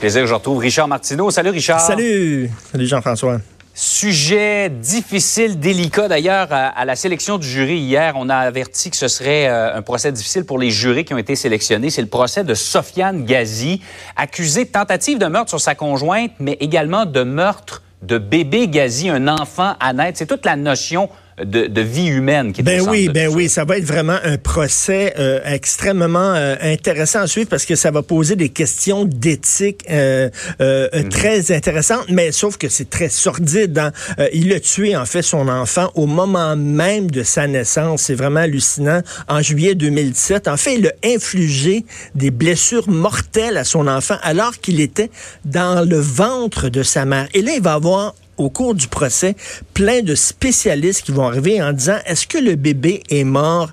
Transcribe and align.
Plaisir, 0.00 0.26
je 0.26 0.32
retrouve 0.32 0.56
Richard 0.60 0.88
Martineau. 0.88 1.30
Salut 1.30 1.50
Richard. 1.50 1.78
Salut. 1.78 2.50
Salut 2.72 2.86
Jean-François. 2.86 3.38
Sujet 3.74 4.70
difficile, 4.70 5.60
délicat. 5.60 6.08
D'ailleurs, 6.08 6.48
à, 6.50 6.86
la 6.86 6.96
sélection 6.96 7.36
du 7.36 7.46
jury 7.46 7.76
hier, 7.76 8.14
on 8.16 8.30
a 8.30 8.36
averti 8.36 8.90
que 8.90 8.96
ce 8.96 9.08
serait 9.08 9.46
euh, 9.46 9.76
un 9.76 9.82
procès 9.82 10.10
difficile 10.10 10.46
pour 10.46 10.58
les 10.58 10.70
jurés 10.70 11.04
qui 11.04 11.12
ont 11.12 11.18
été 11.18 11.36
sélectionnés. 11.36 11.90
C'est 11.90 12.00
le 12.00 12.08
procès 12.08 12.44
de 12.44 12.54
Sofiane 12.54 13.26
Gazi, 13.26 13.82
accusé 14.16 14.64
de 14.64 14.70
tentative 14.70 15.18
de 15.18 15.26
meurtre 15.26 15.50
sur 15.50 15.60
sa 15.60 15.74
conjointe, 15.74 16.32
mais 16.40 16.56
également 16.60 17.04
de 17.04 17.22
meurtre 17.22 17.82
de 18.00 18.16
bébé 18.16 18.68
Gazi, 18.68 19.10
un 19.10 19.28
enfant 19.28 19.74
à 19.80 19.92
naître. 19.92 20.16
C'est 20.16 20.26
toute 20.26 20.46
la 20.46 20.56
notion 20.56 21.10
de, 21.44 21.80
vie 21.80 22.06
humaine 22.06 22.52
qui 22.52 22.60
est 22.60 22.64
Ben 22.64 22.82
oui, 22.88 23.08
ben 23.08 23.28
oui, 23.28 23.48
ça 23.48 23.64
va 23.64 23.78
être 23.78 23.84
vraiment 23.84 24.18
un 24.22 24.36
procès 24.36 25.14
euh, 25.18 25.40
extrêmement 25.44 26.34
euh, 26.34 26.56
intéressant 26.60 27.20
à 27.20 27.26
suivre 27.26 27.48
parce 27.48 27.64
que 27.64 27.74
ça 27.74 27.90
va 27.90 28.02
poser 28.02 28.36
des 28.36 28.48
questions 28.48 29.04
d'éthique 29.04 29.84
euh, 29.90 30.28
mhm. 30.60 31.08
très 31.08 31.52
intéressantes, 31.52 32.06
mais 32.08 32.32
sauf 32.32 32.56
que 32.56 32.68
c'est 32.68 32.90
très 32.90 33.08
sordide. 33.08 33.78
Hein. 33.78 33.92
il 34.32 34.52
a 34.52 34.60
tué 34.60 34.96
en 34.96 35.06
fait 35.06 35.22
son 35.22 35.48
enfant 35.48 35.90
au 35.94 36.06
moment 36.06 36.56
même 36.56 37.10
de 37.10 37.22
sa 37.22 37.46
naissance. 37.46 38.02
C'est 38.02 38.14
vraiment 38.14 38.40
hallucinant. 38.40 39.02
En 39.28 39.42
juillet 39.42 39.74
2017, 39.74 40.48
en 40.48 40.56
fait, 40.56 40.74
il 40.76 40.86
a 40.86 40.92
infligé 41.04 41.84
des 42.14 42.30
blessures 42.30 42.88
mortelles 42.88 43.56
à 43.56 43.64
son 43.64 43.86
enfant 43.86 44.16
alors 44.22 44.58
qu'il 44.58 44.80
était 44.80 45.10
dans 45.44 45.88
le 45.88 45.98
ventre 45.98 46.68
de 46.68 46.82
sa 46.82 47.04
mère. 47.04 47.28
Et 47.34 47.42
là, 47.42 47.52
il 47.56 47.62
va 47.62 47.74
avoir 47.74 48.14
au 48.40 48.50
cours 48.50 48.74
du 48.74 48.88
procès 48.88 49.36
plein 49.74 50.02
de 50.02 50.14
spécialistes 50.14 51.02
qui 51.02 51.12
vont 51.12 51.26
arriver 51.26 51.62
en 51.62 51.72
disant 51.72 51.98
est-ce 52.06 52.26
que 52.26 52.38
le 52.38 52.56
bébé 52.56 53.02
est 53.10 53.24
mort 53.24 53.70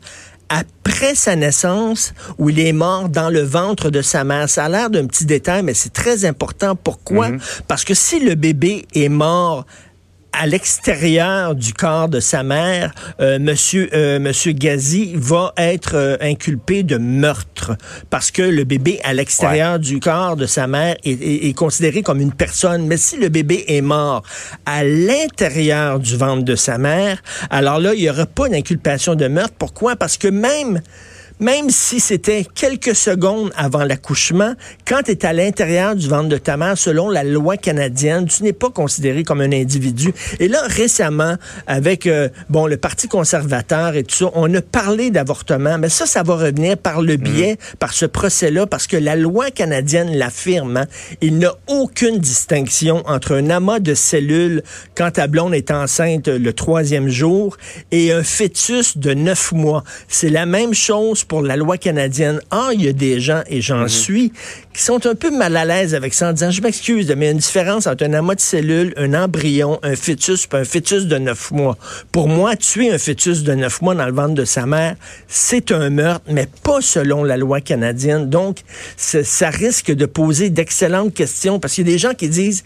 après 0.50 1.16
sa 1.16 1.36
naissance 1.36 2.14
ou 2.38 2.50
il 2.50 2.60
est 2.60 2.74
mort 2.74 3.10
dans 3.10 3.30
le 3.30 3.42
ventre 3.42 3.90
de 3.90 4.02
sa 4.02 4.24
mère? 4.24 4.50
Ça 4.50 4.66
a 4.66 4.70
l'air 4.70 4.90
d'un 4.90 5.06
petit 5.06 5.26
détail, 5.26 5.64
mais 5.64 5.74
c'est 5.74 5.94
très 5.94 6.26
important. 6.26 6.76
Pourquoi? 6.76 7.30
Mhm. 7.30 7.40
Parce 7.68 7.84
que 7.84 7.94
si 7.94 8.20
le 8.20 8.36
bébé 8.36 8.86
est 8.94 9.10
mort 9.10 9.66
à 10.40 10.46
l'extérieur 10.46 11.56
du 11.56 11.74
corps 11.74 12.10
de 12.10 12.20
sa 12.20 12.44
mère, 12.44 12.94
euh, 13.20 13.40
Monsieur 13.40 13.90
euh, 13.94 14.20
Monsieur 14.20 14.52
Gazi 14.52 15.14
va 15.16 15.54
être 15.58 15.96
euh, 15.96 16.18
inculpé 16.22 16.84
de 16.84 16.98
meurtre 16.98 17.76
parce 18.10 18.30
que 18.30 18.44
le 18.44 18.64
bébé 18.64 19.00
à 19.04 19.14
l'extérieur 19.14 19.80
du 19.80 20.00
corps 20.00 20.36
de 20.36 20.46
sa 20.46 20.68
mère 20.68 20.96
est, 21.04 21.56
considéré 21.56 22.04
comme 22.04 22.22
une 22.22 22.34
personne. 22.34 22.86
Mais 22.86 22.98
si 22.98 23.18
le 23.18 23.30
bébé 23.30 23.66
est 23.68 23.82
mort 23.82 24.22
à 24.66 24.84
l'intérieur 24.84 26.00
du 26.00 26.16
ventre 26.16 26.44
de 26.44 26.56
sa 26.56 26.78
mère, 26.78 27.22
alors 27.50 27.80
là 27.80 27.94
il 27.96 28.02
y 28.02 28.10
aura 28.10 28.28
pas 28.28 28.48
d'inculpation 28.48 29.16
de 29.16 29.28
meurtre. 29.28 29.56
Pourquoi? 29.58 29.96
Parce 29.96 30.18
que 30.18 30.28
même 30.28 30.82
même 31.40 31.70
si 31.70 32.00
c'était 32.00 32.46
quelques 32.56 32.96
secondes 32.96 33.52
avant 33.56 33.84
l'accouchement, 33.84 34.54
quand 34.88 35.04
tu 35.04 35.12
es 35.12 35.26
à 35.26 35.34
l'intérieur 35.34 35.96
du 35.96 36.08
ventre 36.08 36.30
de 36.30 36.38
ta 36.38 36.58
mère, 36.58 36.78
selon 36.78 37.10
la 37.10 37.24
loi 37.24 37.58
canadienne, 37.58 38.26
tu 38.26 38.44
n'es 38.44 38.54
pas 38.54 38.70
considéré 38.70 39.24
comme 39.24 39.42
un 39.42 39.52
individu. 39.52 40.14
Et 40.40 40.48
là, 40.48 40.62
récemment, 40.66 41.36
avec 41.68 42.08
euh, 42.08 42.30
bon 42.50 42.66
le 42.66 42.78
Parti 42.78 43.08
conservateur 43.08 43.96
et 43.96 44.04
tout 44.04 44.16
ça, 44.16 44.32
on 44.34 44.54
a 44.54 44.62
parlé 44.62 45.12
d'avortement, 45.12 45.78
mais 45.78 45.90
ça, 45.90 46.06
ça 46.06 46.24
va 46.24 46.36
revenir 46.36 46.78
par 46.78 47.02
le 47.02 47.18
biais, 47.18 47.54
mm. 47.54 47.78
par 47.78 47.94
ce 47.94 48.06
procès-là, 48.06 48.66
parce 48.66 48.88
que 48.88 48.98
la 48.98 49.16
loi 49.16 49.52
canadienne 49.52 50.16
l'affirme. 50.16 50.78
Hein. 50.78 50.86
Il 51.22 51.38
n'y 51.38 51.46
a 51.46 51.56
aucune 51.68 52.18
distinction 52.18 53.04
entre 53.06 53.36
un 53.36 53.50
amas 53.50 53.80
de 53.80 53.94
cellules 53.94 54.64
quand 54.96 55.12
ta 55.12 55.28
blonde 55.28 55.54
est 55.54 55.72
enceinte 55.72 56.28
le 56.28 56.54
troisième 56.54 57.10
jour 57.10 57.58
et 57.92 58.12
un 58.12 58.24
fœtus 58.24 58.98
de 58.98 59.14
neuf 59.14 59.52
mois. 59.52 59.84
C'est 60.08 60.30
la 60.30 60.46
même 60.46 60.74
chose 60.74 61.24
pour 61.28 61.42
la 61.42 61.56
loi 61.56 61.78
canadienne. 61.78 62.40
Ah, 62.52 62.70
il 62.74 62.84
y 62.84 62.88
a 62.88 62.94
des 62.94 63.20
gens, 63.20 63.42
et 63.48 63.62
j'en 63.62 63.82
mhm. 63.82 63.90
suis, 63.90 64.32
qui 64.74 64.82
sont 64.82 65.06
un 65.06 65.16
peu 65.16 65.32
mal 65.32 65.56
à 65.58 65.66
l'aise 65.66 65.96
avec 65.96 66.14
ça 66.14 66.30
en 66.30 66.34
disant, 66.34 66.52
je 66.52 66.62
m'excuse, 66.62 67.14
mais 67.18 67.26
il 67.26 67.28
y 67.28 67.30
a 67.30 67.32
une 67.32 67.38
différence 67.38 67.88
entre 67.88 68.06
un 68.06 68.14
amas 68.14 68.36
de 68.36 68.40
cellules, 68.40 68.94
un 68.98 69.14
embryon, 69.14 69.80
un 69.84 69.96
fœtus, 69.96 70.48
puis 70.48 70.60
un 70.60 70.66
fœtus 70.66 71.06
de 71.06 71.18
neuf 71.18 71.52
mois. 71.52 71.78
Pour 72.12 72.28
moi, 72.28 72.56
tuer 72.56 72.92
un 72.92 72.98
fœtus 72.98 73.44
de 73.44 73.54
neuf 73.54 73.82
mois 73.82 73.96
dans 73.96 74.06
le 74.06 74.14
ventre 74.14 74.36
de 74.36 74.46
sa 74.46 74.66
mère, 74.66 74.96
c'est 75.28 75.72
un 75.72 75.90
meurtre, 75.90 76.26
mais 76.30 76.48
pas 76.64 76.82
selon 76.82 77.24
la 77.24 77.38
loi 77.38 77.62
canadienne. 77.62 78.30
Donc, 78.30 78.60
ça 78.96 79.50
risque 79.50 79.92
de 79.92 80.06
poser 80.06 80.50
d'excellentes 80.50 81.14
questions 81.14 81.60
parce 81.60 81.74
qu'il 81.74 81.88
y 81.88 81.90
a 81.90 81.94
des 81.94 82.00
gens 82.00 82.14
qui 82.14 82.30
disent, 82.30 82.64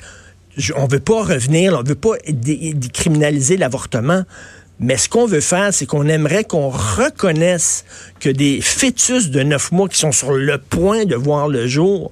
on 0.75 0.87
veut 0.87 0.99
pas 0.99 1.23
revenir, 1.23 1.77
on 1.77 1.83
veut 1.83 1.95
pas 1.95 2.15
décriminaliser 2.27 3.57
l'avortement. 3.57 4.23
Mais 4.81 4.97
ce 4.97 5.07
qu'on 5.07 5.27
veut 5.27 5.41
faire, 5.41 5.71
c'est 5.71 5.85
qu'on 5.85 6.07
aimerait 6.07 6.43
qu'on 6.43 6.69
reconnaisse 6.69 7.85
que 8.19 8.29
des 8.29 8.61
fœtus 8.61 9.29
de 9.29 9.43
neuf 9.43 9.71
mois 9.71 9.87
qui 9.87 9.97
sont 9.97 10.11
sur 10.11 10.33
le 10.33 10.57
point 10.57 11.05
de 11.05 11.15
voir 11.15 11.47
le 11.47 11.67
jour, 11.67 12.11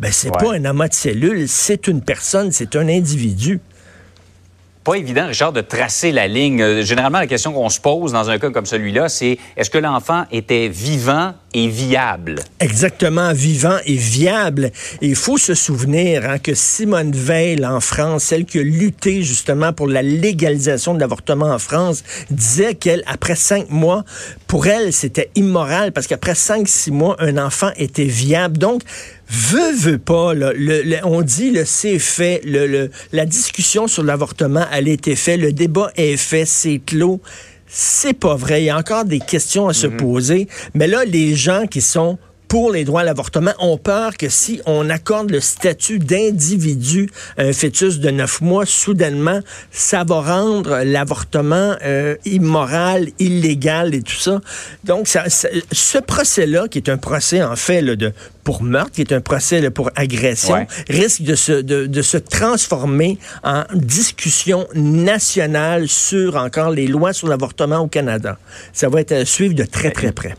ben 0.00 0.10
c'est 0.10 0.32
pas 0.32 0.52
un 0.52 0.64
amas 0.64 0.88
de 0.88 0.94
cellules, 0.94 1.48
c'est 1.48 1.86
une 1.86 2.02
personne, 2.02 2.50
c'est 2.50 2.74
un 2.74 2.88
individu 2.88 3.60
pas 4.88 4.94
évident, 4.94 5.26
Richard, 5.26 5.52
de 5.52 5.60
tracer 5.60 6.12
la 6.12 6.26
ligne. 6.28 6.62
Euh, 6.62 6.82
généralement, 6.82 7.18
la 7.18 7.26
question 7.26 7.52
qu'on 7.52 7.68
se 7.68 7.78
pose 7.78 8.12
dans 8.12 8.30
un 8.30 8.38
cas 8.38 8.48
comme 8.48 8.64
celui-là, 8.64 9.10
c'est 9.10 9.36
est-ce 9.54 9.68
que 9.68 9.76
l'enfant 9.76 10.24
était 10.32 10.68
vivant 10.68 11.34
et 11.54 11.68
viable? 11.68 12.36
Exactement, 12.60 13.32
vivant 13.32 13.78
et 13.86 13.94
viable. 13.94 14.70
Il 15.00 15.16
faut 15.16 15.38
se 15.38 15.54
souvenir 15.54 16.28
hein, 16.28 16.38
que 16.38 16.54
Simone 16.54 17.12
Veil, 17.12 17.64
en 17.64 17.80
France, 17.80 18.24
celle 18.24 18.44
qui 18.44 18.58
a 18.58 18.62
lutté 18.62 19.22
justement 19.22 19.72
pour 19.72 19.88
la 19.88 20.02
légalisation 20.02 20.94
de 20.94 21.00
l'avortement 21.00 21.50
en 21.52 21.58
France, 21.58 22.04
disait 22.30 22.74
qu'elle, 22.74 23.02
après 23.06 23.36
cinq 23.36 23.70
mois, 23.70 24.04
pour 24.46 24.66
elle, 24.66 24.92
c'était 24.92 25.30
immoral 25.34 25.92
parce 25.92 26.06
qu'après 26.06 26.34
cinq, 26.34 26.68
six 26.68 26.90
mois, 26.90 27.16
un 27.18 27.38
enfant 27.38 27.70
était 27.76 28.04
viable. 28.04 28.58
Donc, 28.58 28.82
veut, 29.28 29.72
veut 29.74 29.98
pas, 29.98 30.32
on 31.04 31.22
dit 31.22 31.50
le 31.50 31.64
c'est 31.64 31.98
fait, 31.98 32.42
la 33.12 33.26
discussion 33.26 33.86
sur 33.86 34.02
l'avortement, 34.02 34.64
elle 34.72 34.88
a 34.88 34.92
été 34.92 35.16
faite, 35.16 35.40
le 35.40 35.52
débat 35.52 35.90
est 35.96 36.16
fait, 36.16 36.44
c'est 36.44 36.80
clos. 36.84 37.20
C'est 37.68 38.14
pas 38.14 38.34
vrai. 38.34 38.62
Il 38.62 38.66
y 38.66 38.70
a 38.70 38.76
encore 38.76 39.04
des 39.04 39.20
questions 39.20 39.68
à 39.68 39.74
se 39.74 39.86
mhm. 39.86 39.96
poser. 39.98 40.48
Mais 40.74 40.86
là, 40.86 41.04
les 41.04 41.34
gens 41.34 41.66
qui 41.66 41.80
sont 41.80 42.18
pour 42.48 42.72
les 42.72 42.84
droits 42.84 43.02
à 43.02 43.04
l'avortement 43.04 43.52
ont 43.58 43.76
peur 43.76 44.16
que 44.16 44.28
si 44.28 44.60
on 44.66 44.88
accorde 44.88 45.30
le 45.30 45.40
statut 45.40 45.98
d'individu 45.98 47.10
à 47.36 47.42
un 47.42 47.52
fœtus 47.52 47.98
de 47.98 48.10
neuf 48.10 48.40
mois, 48.40 48.64
soudainement, 48.66 49.40
ça 49.70 50.04
va 50.04 50.20
rendre 50.20 50.82
l'avortement 50.84 51.76
euh, 51.84 52.16
immoral, 52.24 53.08
illégal 53.18 53.94
et 53.94 54.02
tout 54.02 54.16
ça. 54.16 54.40
Donc, 54.84 55.08
ça, 55.08 55.24
ce 55.28 55.98
procès-là, 55.98 56.68
qui 56.68 56.78
est 56.78 56.88
un 56.88 56.96
procès 56.96 57.42
en 57.42 57.56
fait 57.56 57.82
là, 57.82 57.96
de 57.96 58.12
pour 58.44 58.62
meurtre, 58.62 58.92
qui 58.92 59.02
est 59.02 59.12
un 59.12 59.20
procès 59.20 59.70
pour 59.70 59.90
agression, 59.94 60.66
risque 60.88 61.20
de 61.20 61.34
se, 61.34 61.52
de, 61.52 61.86
de 61.86 62.02
se 62.02 62.16
transformer 62.16 63.18
en 63.44 63.64
discussion 63.74 64.66
nationale 64.74 65.86
sur 65.86 66.36
encore 66.36 66.70
les 66.70 66.86
lois 66.86 67.12
sur 67.12 67.28
l'avortement 67.28 67.80
au 67.80 67.88
Canada. 67.88 68.38
Ça 68.72 68.88
va 68.88 69.02
être 69.02 69.12
à 69.12 69.26
suivre 69.26 69.54
de 69.54 69.64
très, 69.64 69.90
très 69.90 70.12
près. 70.12 70.34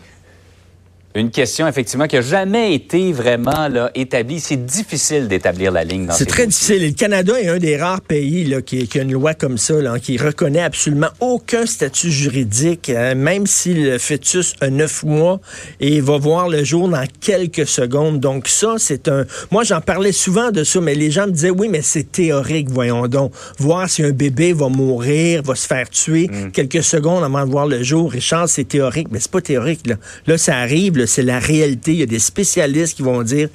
Une 1.15 1.31
question, 1.31 1.67
effectivement, 1.67 2.05
qui 2.05 2.17
n'a 2.17 2.21
jamais 2.21 2.75
été 2.75 3.11
vraiment 3.13 3.67
là, 3.67 3.89
établie. 3.95 4.39
C'est 4.39 4.63
difficile 4.63 5.27
d'établir 5.27 5.71
la 5.71 5.83
ligne 5.83 6.05
dans 6.05 6.13
C'est 6.13 6.27
très 6.27 6.45
difficile. 6.45 6.85
Le 6.85 6.91
Canada 6.91 7.33
est 7.41 7.47
un 7.47 7.57
des 7.57 7.77
rares 7.77 8.01
pays 8.01 8.45
là, 8.45 8.61
qui, 8.61 8.87
qui, 8.87 8.99
a 8.99 9.01
une 9.01 9.13
loi 9.13 9.33
comme 9.33 9.57
ça, 9.57 9.81
là, 9.81 9.97
qui 9.97 10.17
reconnaît 10.17 10.61
absolument 10.61 11.09
aucun 11.19 11.65
statut 11.65 12.11
juridique, 12.11 12.89
hein, 12.89 13.15
même 13.15 13.47
si 13.47 13.73
le 13.73 13.97
fœtus 13.97 14.53
a 14.61 14.69
neuf 14.69 15.03
mois 15.03 15.41
et 15.79 15.99
va 15.99 16.19
voir 16.19 16.47
le 16.47 16.63
jour 16.63 16.87
dans 16.87 17.05
quelques 17.21 17.65
secondes. 17.65 18.19
Donc 18.19 18.47
ça, 18.47 18.75
c'est 18.77 19.07
un... 19.07 19.25
Moi, 19.49 19.63
j'en 19.63 19.81
parlais 19.81 20.11
souvent 20.11 20.51
de 20.51 20.63
ça, 20.63 20.79
mais 20.79 20.93
les 20.93 21.09
gens 21.09 21.25
me 21.25 21.31
disaient, 21.31 21.49
oui, 21.49 21.69
mais 21.71 21.81
c'est 21.81 22.11
théorique, 22.11 22.69
voyons 22.69 23.07
donc. 23.07 23.33
Voir 23.57 23.89
si 23.89 24.03
un 24.03 24.11
bébé 24.11 24.53
va 24.53 24.69
mourir, 24.69 25.41
va 25.41 25.55
se 25.55 25.65
faire 25.65 25.89
tuer 25.89 26.27
mm. 26.27 26.51
quelques 26.51 26.83
secondes 26.83 27.23
avant 27.23 27.47
de 27.47 27.49
voir 27.49 27.65
le 27.65 27.81
jour. 27.81 28.11
Richard, 28.11 28.47
c'est 28.47 28.65
théorique, 28.65 29.07
mais 29.09 29.19
c'est 29.19 29.31
pas 29.31 29.41
théorique. 29.41 29.87
Là, 29.87 29.95
là 30.27 30.37
ça 30.37 30.55
arrive 30.55 30.98
c'est 31.05 31.23
la 31.23 31.39
réalité. 31.39 31.91
Il 31.91 31.99
y 31.99 32.03
a 32.03 32.07
des 32.07 32.19
spécialistes 32.19 32.95
qui 32.95 33.03
vont 33.03 33.21
dire 33.23 33.49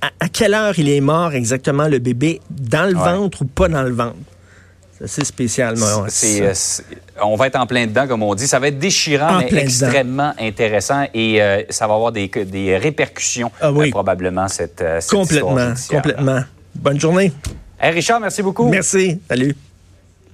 à, 0.00 0.28
quelle 0.28 0.54
heure 0.54 0.78
il 0.78 0.88
est 0.88 1.00
mort 1.00 1.32
exactement 1.32 1.88
le 1.88 1.98
bébé, 1.98 2.40
dans 2.50 2.86
le 2.86 2.94
ventre 2.94 3.42
ou 3.42 3.44
pas 3.44 3.68
dans 3.68 3.82
le 3.82 3.92
ventre. 3.92 4.16
C'est 5.04 5.24
spécial. 5.24 5.74
Euh, 5.78 6.54
on 7.22 7.34
va 7.34 7.48
être 7.48 7.56
en 7.56 7.66
plein 7.66 7.86
dedans, 7.86 8.06
comme 8.06 8.22
on 8.22 8.34
dit. 8.34 8.46
Ça 8.46 8.60
va 8.60 8.68
être 8.68 8.78
déchirant, 8.78 9.38
mais 9.38 9.62
extrêmement 9.62 10.32
intéressant 10.38 11.06
et 11.12 11.42
euh, 11.42 11.62
ça 11.70 11.88
va 11.88 11.94
avoir 11.94 12.12
des, 12.12 12.30
répercussions, 12.80 13.50
ah 13.60 13.70
euh, 13.70 13.90
probablement, 13.90 14.46
cette, 14.46 14.84
cette 15.00 15.10
Complètement, 15.10 15.74
complètement. 15.90 16.40
Bonne 16.74 17.00
journée. 17.00 17.32
Richard, 17.80 18.20
merci 18.20 18.42
beaucoup. 18.42 18.68
Merci. 18.68 19.20
Salut. 19.28 19.56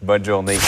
Bonne 0.03 0.25
journée. 0.25 0.59